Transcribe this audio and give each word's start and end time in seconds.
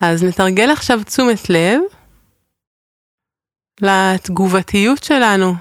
אז 0.00 0.24
נתרגל 0.24 0.70
עכשיו 0.70 1.04
תשומת 1.04 1.50
לב 1.50 1.80
לתגובתיות 3.80 5.04
שלנו, 5.04 5.52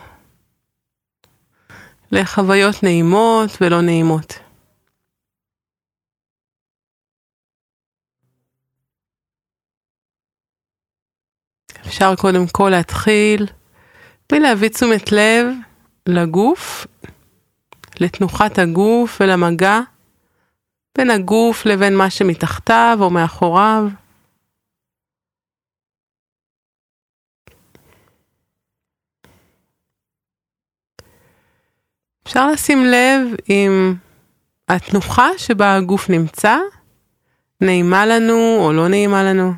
לחוויות 2.12 2.84
נעימות 2.84 3.50
ולא 3.62 3.82
נעימות. 3.82 4.34
אפשר 11.88 12.16
קודם 12.16 12.48
כל 12.52 12.70
להתחיל 12.72 13.48
מלהביא 14.32 14.70
תשומת 14.70 15.12
לב 15.12 15.48
לגוף, 16.08 16.88
לתנוחת 18.00 18.60
הגוף 18.60 19.18
ולמגע 19.22 19.80
בין 20.98 21.10
הגוף 21.10 21.66
לבין 21.66 21.98
מה 21.98 22.10
שמתחתיו 22.10 22.98
או 23.02 23.10
מאחוריו. 23.10 24.03
אפשר 32.28 32.48
לשים 32.52 32.86
לב 32.86 33.36
אם 33.50 33.94
התנוחה 34.70 35.28
שבה 35.38 35.76
הגוף 35.76 36.10
נמצא 36.10 36.58
נעימה 37.62 38.06
לנו 38.06 38.58
או 38.60 38.74
לא 38.74 38.88
נעימה 38.88 39.24
לנו. 39.24 39.54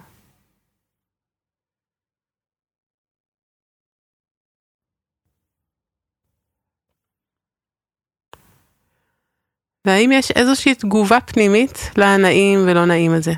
והאם 9.85 10.11
יש 10.11 10.31
איזושהי 10.31 10.75
תגובה 10.75 11.21
פנימית 11.21 11.77
לנעים 11.97 12.59
ולא 12.67 12.85
נעים 12.85 13.13
הזה? 13.13 13.33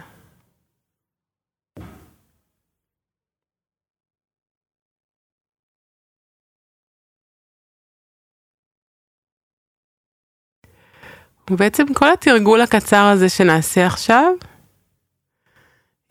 ובעצם 11.52 11.94
כל 11.94 12.12
התרגול 12.14 12.62
הקצר 12.62 13.04
הזה 13.14 13.30
שנעשה 13.30 13.86
עכשיו, 13.86 14.34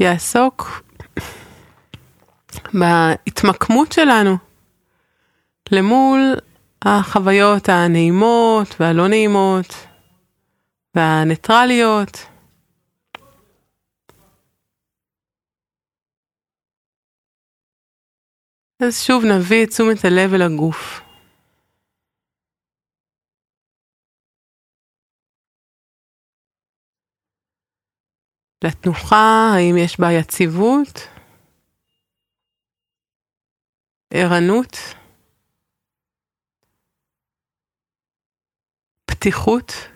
יעסוק 0.00 0.82
בהתמקמות 2.74 3.92
שלנו 3.92 4.36
למול 5.72 6.34
החוויות 6.84 7.68
הנעימות 7.68 8.68
והלא 8.80 9.08
נעימות 9.08 9.86
והניטרליות. 10.94 12.26
אז 18.80 19.02
שוב 19.02 19.24
נביא 19.24 19.64
את 19.64 19.68
תשומת 19.68 20.04
הלב 20.04 20.34
אל 20.34 20.42
הגוף. 20.42 21.05
לתנוחה, 28.64 29.50
האם 29.54 29.76
יש 29.76 30.00
בה 30.00 30.12
יציבות, 30.12 31.08
ערנות, 34.10 34.76
פתיחות. 39.04 39.95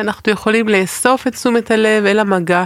אנחנו 0.00 0.32
יכולים 0.32 0.68
לאסוף 0.68 1.26
את 1.26 1.32
תשומת 1.32 1.70
הלב 1.70 2.04
אל 2.04 2.18
המגע 2.18 2.64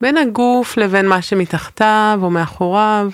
בין 0.00 0.16
הגוף 0.16 0.76
לבין 0.76 1.08
מה 1.08 1.22
שמתחתיו 1.22 2.18
או 2.22 2.30
מאחוריו. 2.30 3.10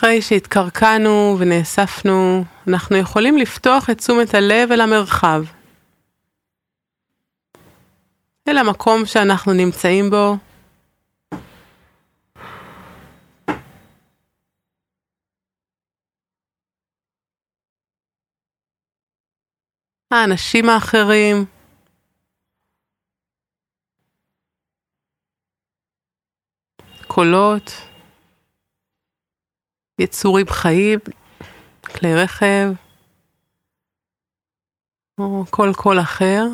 אחרי 0.00 0.22
שהתקרקענו 0.22 1.36
ונאספנו, 1.38 2.44
אנחנו 2.68 2.96
יכולים 2.96 3.38
לפתוח 3.38 3.90
את 3.90 3.98
תשומת 3.98 4.34
הלב 4.34 4.72
אל 4.72 4.80
המרחב. 4.80 5.44
אל 8.48 8.58
המקום 8.58 9.06
שאנחנו 9.06 9.52
נמצאים 9.52 10.10
בו. 10.10 10.36
האנשים 20.10 20.68
האחרים. 20.68 21.44
קולות. 27.06 27.89
יצורים 30.00 30.46
חיים, 30.48 30.98
כלי 31.82 32.14
רכב, 32.14 32.72
או 35.18 35.44
כל 35.50 35.72
קול 35.76 36.00
אחר. 36.00 36.44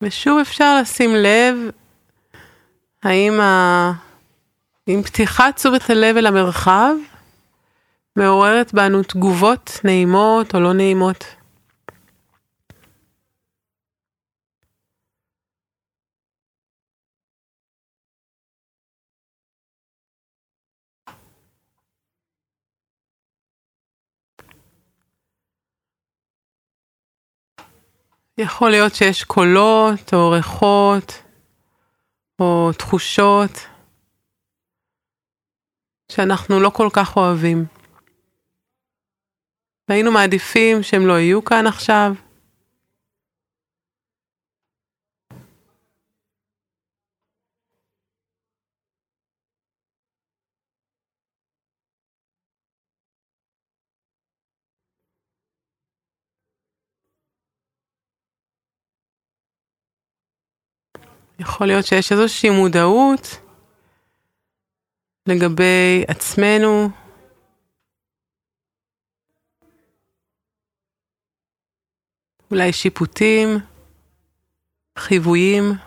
ושוב 0.00 0.38
אפשר 0.38 0.78
לשים 0.80 1.10
לב 1.14 1.56
האם 3.02 3.40
ה... 3.40 3.92
אם 4.88 5.02
פתיחת 5.02 5.56
תשומת 5.56 5.90
הלב 5.90 6.16
אל 6.16 6.26
המרחב 6.26 6.94
מעוררת 8.16 8.74
בנו 8.74 9.02
תגובות 9.02 9.80
נעימות 9.84 10.54
או 10.54 10.60
לא 10.60 10.72
נעימות. 10.72 11.24
יכול 28.38 28.70
להיות 28.70 28.94
שיש 28.94 29.24
קולות 29.24 30.14
או 30.14 30.30
ריחות 30.30 31.22
או 32.40 32.70
תחושות 32.78 33.50
שאנחנו 36.12 36.60
לא 36.60 36.70
כל 36.70 36.88
כך 36.92 37.16
אוהבים. 37.16 37.64
והיינו 39.88 40.12
מעדיפים 40.12 40.82
שהם 40.82 41.06
לא 41.06 41.12
יהיו 41.12 41.44
כאן 41.44 41.66
עכשיו. 41.66 42.12
יכול 61.38 61.66
להיות 61.66 61.86
שיש 61.86 62.12
איזושהי 62.12 62.50
מודעות 62.50 63.40
לגבי 65.26 66.04
עצמנו. 66.08 66.88
אולי 72.50 72.72
שיפוטים, 72.72 73.48
חיוויים. 74.98 75.85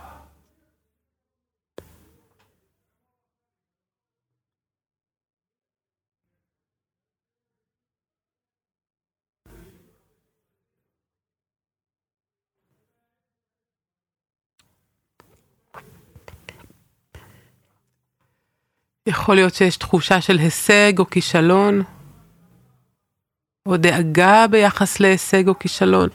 יכול 19.10 19.36
להיות 19.36 19.54
שיש 19.54 19.78
תחושה 19.78 20.22
של 20.22 20.38
הישג 20.38 21.00
או 21.00 21.10
כישלון, 21.10 21.84
או 23.66 23.78
דאגה 23.78 24.48
ביחס 24.48 25.00
להישג 25.00 25.48
או 25.48 25.60
כישלון. 25.60 26.10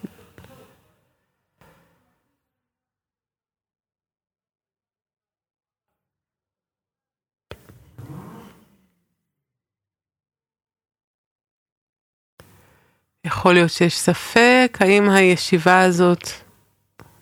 יכול 13.25 13.55
להיות 13.55 13.71
שיש 13.71 13.99
ספק 13.99 14.79
האם 14.81 15.11
הישיבה 15.11 15.81
הזאת 15.81 16.23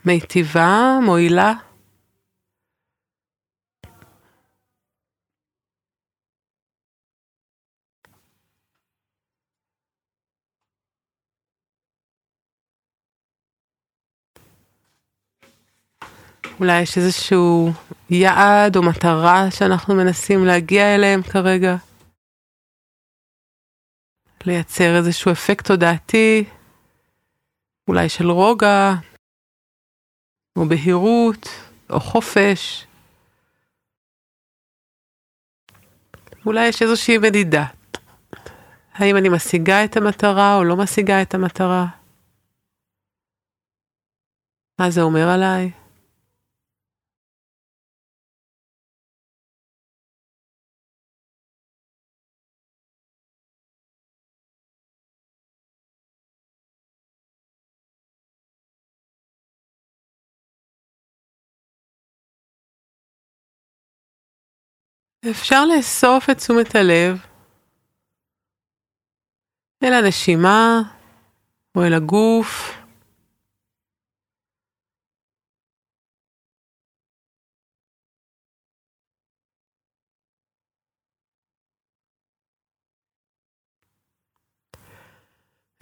מיטיבה, 0.05 0.99
מועילה. 1.03 1.72
אולי 16.63 16.81
יש 16.83 16.99
איזשהו 16.99 17.73
יעד 18.11 18.77
או 18.77 18.83
מטרה 18.83 19.51
שאנחנו 19.51 19.95
מנסים 19.95 20.45
להגיע 20.47 20.95
אליהם 20.95 21.23
כרגע. 21.23 21.77
לייצר 24.47 24.97
איזשהו 24.97 25.33
אפקט 25.33 25.67
תודעתי, 25.67 26.45
אולי 27.89 28.09
של 28.09 28.31
רוגע, 28.31 28.93
או 30.57 30.69
בהירות, 30.69 31.49
או 31.91 32.01
חופש. 32.01 32.87
אולי 36.47 36.69
יש 36.69 36.83
איזושהי 36.83 37.19
מדידה. 37.19 37.65
האם 38.93 39.17
אני 39.17 39.29
משיגה 39.29 39.85
את 39.85 39.97
המטרה 39.97 40.57
או 40.57 40.65
לא 40.65 40.77
משיגה 40.77 41.23
את 41.23 41.35
המטרה? 41.35 41.87
מה 44.79 44.91
זה 44.91 45.03
אומר 45.03 45.29
עליי? 45.29 45.82
אפשר 65.31 65.65
לאסוף 65.65 66.31
את 66.31 66.37
תשומת 66.37 66.75
הלב 66.75 67.27
אל 69.85 69.93
הנשימה 69.93 70.83
או 71.77 71.83
אל 71.85 71.95
הגוף. 71.95 72.79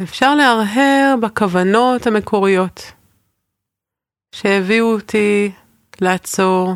אפשר 0.03 0.35
להרהר 0.35 1.15
בכוונות 1.23 2.07
המקוריות 2.07 2.81
שהביאו 4.35 4.95
אותי 4.95 5.53
לעצור 6.01 6.75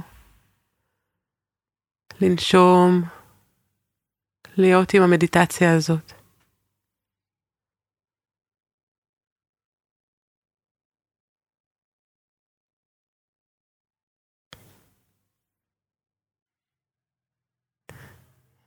לנשום, 2.24 3.02
להיות 4.56 4.94
עם 4.94 5.02
המדיטציה 5.02 5.76
הזאת. 5.76 6.12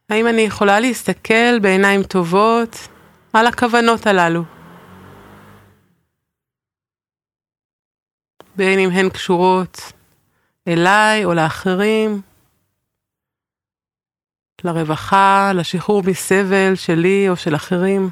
האם 0.09 0.27
אני 0.27 0.41
יכולה 0.41 0.79
להסתכל 0.79 1.59
בעיניים 1.61 2.03
טובות 2.03 2.75
על 3.33 3.47
הכוונות 3.47 4.07
הללו? 4.07 4.43
בין 8.55 8.79
אם 8.79 8.89
הן 8.89 9.09
קשורות 9.09 9.77
אליי 10.67 11.25
או 11.25 11.33
לאחרים, 11.33 12.21
לרווחה, 14.63 15.51
לשחרור 15.55 16.03
מסבל 16.07 16.75
שלי 16.75 17.29
או 17.29 17.35
של 17.35 17.55
אחרים. 17.55 18.09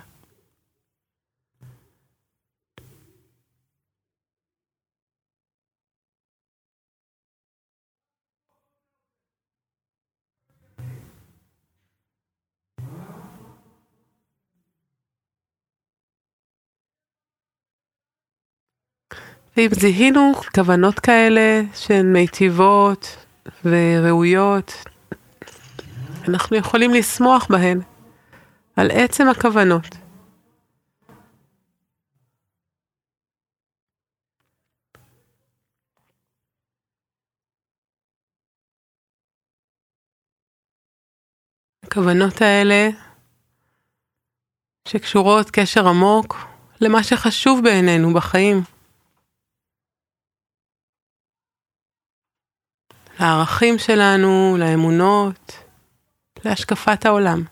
ואם 19.57 19.69
זיהינו 19.71 20.33
כוונות 20.56 21.00
כאלה 21.00 21.62
שהן 21.74 22.13
מיטיבות 22.13 23.25
וראויות, 23.65 24.74
אנחנו 26.30 26.57
יכולים 26.57 26.92
לשמוח 26.94 27.48
בהן, 27.50 27.81
על 28.75 28.92
עצם 28.92 29.27
הכוונות. 29.30 29.86
הכוונות 41.83 42.42
האלה 42.42 42.89
שקשורות 44.88 45.51
קשר 45.51 45.88
עמוק 45.88 46.36
למה 46.81 47.04
שחשוב 47.04 47.60
בעינינו 47.63 48.13
בחיים. 48.13 48.62
לערכים 53.19 53.78
שלנו, 53.78 54.57
לאמונות, 54.59 55.65
להשקפת 56.45 57.06
העולם. 57.06 57.44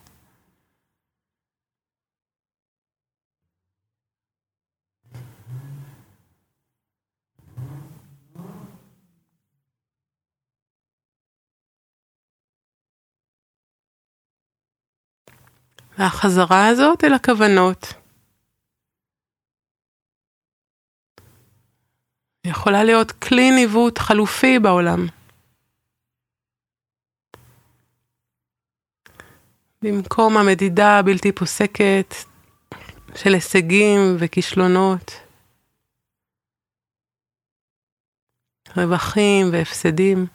והחזרה 15.98 16.68
הזאת 16.68 17.04
אל 17.04 17.14
הכוונות 17.14 17.94
יכולה 22.46 22.84
להיות 22.84 23.12
כלי 23.12 23.52
ניווט 23.52 24.00
חלופי 24.00 24.60
בעולם. 24.60 25.23
במקום 29.84 30.38
המדידה 30.38 31.00
הבלתי 31.00 31.32
פוסקת 31.32 32.14
של 33.16 33.34
הישגים 33.34 34.00
וכישלונות, 34.20 35.12
רווחים 38.78 39.46
והפסדים. 39.52 40.26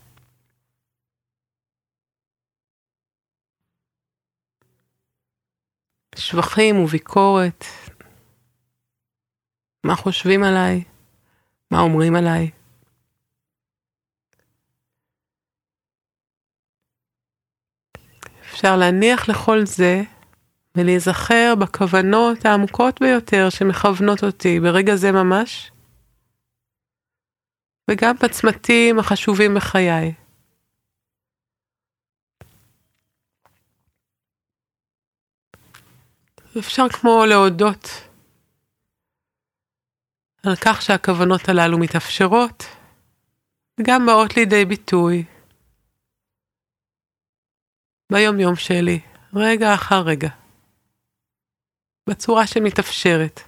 שבחים 6.16 6.76
וביקורת, 6.76 7.64
מה 9.84 9.96
חושבים 9.96 10.44
עליי, 10.44 10.84
מה 11.70 11.80
אומרים 11.80 12.14
עליי. 12.16 12.57
אפשר 18.58 18.76
להניח 18.76 19.28
לכל 19.28 19.66
זה 19.66 20.02
ולהיזכר 20.74 21.54
בכוונות 21.58 22.44
העמוקות 22.44 23.00
ביותר 23.00 23.50
שמכוונות 23.50 24.24
אותי 24.24 24.60
ברגע 24.60 24.96
זה 24.96 25.12
ממש, 25.12 25.70
וגם 27.90 28.14
בצמתים 28.22 28.98
החשובים 28.98 29.54
בחיי. 29.54 30.14
אפשר 36.58 36.88
כמו 36.88 37.24
להודות 37.28 37.88
על 40.42 40.56
כך 40.56 40.82
שהכוונות 40.82 41.48
הללו 41.48 41.78
מתאפשרות, 41.78 42.64
וגם 43.80 44.06
באות 44.06 44.36
לידי 44.36 44.64
ביטוי 44.64 45.24
ביום 48.12 48.40
יום 48.40 48.56
שלי, 48.56 49.00
רגע 49.34 49.74
אחר 49.74 50.00
רגע, 50.00 50.28
בצורה 52.08 52.46
שמתאפשרת. 52.46 53.40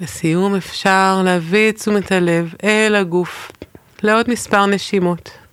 לסיום 0.00 0.54
אפשר 0.54 1.22
להביא 1.24 1.70
את 1.70 1.76
תשומת 1.76 2.12
הלב 2.12 2.54
אל 2.64 2.94
הגוף 2.94 3.52
לעוד 4.02 4.30
מספר 4.30 4.66
נשימות. 4.66 5.43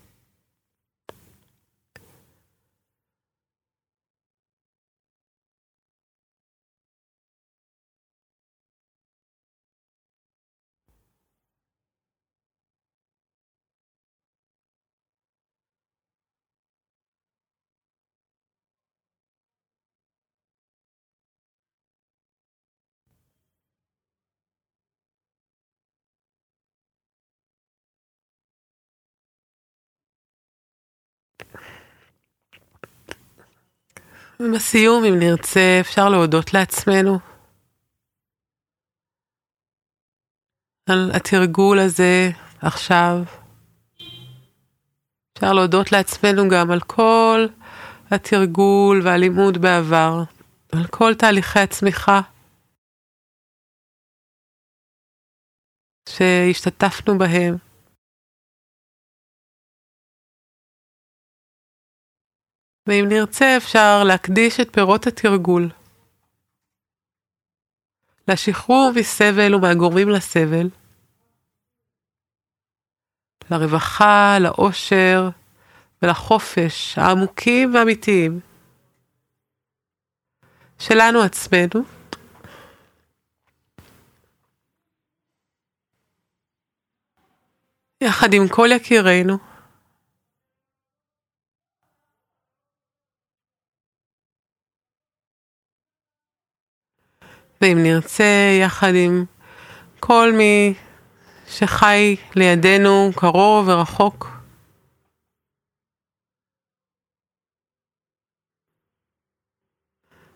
ובסיום, 34.43 35.03
אם 35.03 35.19
נרצה, 35.19 35.77
אפשר 35.81 36.09
להודות 36.09 36.53
לעצמנו 36.53 37.19
על 40.89 41.11
התרגול 41.15 41.79
הזה 41.79 42.29
עכשיו. 42.61 43.17
אפשר 45.33 45.53
להודות 45.53 45.91
לעצמנו 45.91 46.49
גם 46.49 46.71
על 46.71 46.79
כל 46.79 47.45
התרגול 48.11 49.01
והלימוד 49.03 49.57
בעבר, 49.57 50.23
על 50.71 50.87
כל 50.87 51.13
תהליכי 51.15 51.59
הצמיחה 51.59 52.21
שהשתתפנו 56.09 57.17
בהם. 57.17 57.70
ואם 62.87 63.05
נרצה 63.09 63.57
אפשר 63.57 64.03
להקדיש 64.03 64.59
את 64.59 64.73
פירות 64.73 65.07
התרגול 65.07 65.69
לשחרור 68.27 68.91
מסבל 68.95 69.55
ומהגורמים 69.55 70.09
לסבל, 70.09 70.69
לרווחה, 73.51 74.37
לאושר 74.39 75.29
ולחופש 76.01 76.97
העמוקים 76.97 77.73
והאמיתיים 77.73 78.39
שלנו 80.79 81.21
עצמנו. 81.21 81.83
יחד 88.01 88.33
עם 88.33 88.47
כל 88.47 88.69
יקירינו. 88.71 89.50
ואם 97.61 97.77
נרצה, 97.83 98.59
יחד 98.61 98.91
עם 98.95 99.25
כל 99.99 100.31
מי 100.37 100.73
שחי 101.47 102.15
לידינו, 102.35 103.09
קרוב 103.15 103.67
ורחוק. 103.67 104.27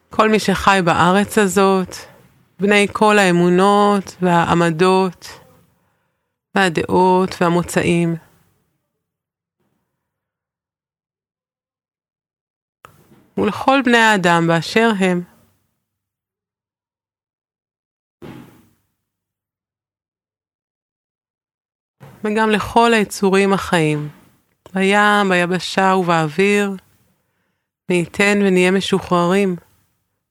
כל 0.10 0.29
מי 0.29 0.39
שחי 0.39 0.79
בארץ 0.86 1.38
הזאת, 1.38 1.96
בני 2.60 2.88
כל 2.94 3.17
האמונות 3.17 4.15
והעמדות 4.22 5.27
והדעות 6.55 7.36
והמוצאים. 7.41 8.15
ולכל 13.38 13.82
בני 13.86 13.98
האדם 13.98 14.48
באשר 14.48 14.89
הם. 15.00 15.35
וגם 22.25 22.50
לכל 22.50 22.94
היצורים 22.94 23.53
החיים, 23.53 24.10
בים, 24.74 25.29
ביבשה 25.29 25.96
ובאוויר, 26.00 26.75
מי 27.89 27.96
ייתן 27.96 28.39
ונהיה 28.46 28.72
משוחררים 28.72 29.55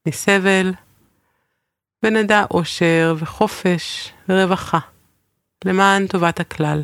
מסבל, 0.08 0.72
ונדע 2.02 2.44
אושר 2.50 3.14
וחופש 3.18 4.12
ורווחה, 4.28 4.78
למען 5.64 6.06
טובת 6.06 6.40
הכלל. 6.40 6.82